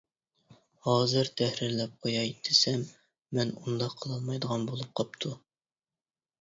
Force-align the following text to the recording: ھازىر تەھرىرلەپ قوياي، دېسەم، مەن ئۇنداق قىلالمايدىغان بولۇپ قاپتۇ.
ھازىر 0.87 1.29
تەھرىرلەپ 1.41 1.99
قوياي، 2.07 2.33
دېسەم، 2.49 2.87
مەن 3.41 3.55
ئۇنداق 3.61 3.97
قىلالمايدىغان 4.03 4.69
بولۇپ 4.73 5.01
قاپتۇ. 5.03 5.39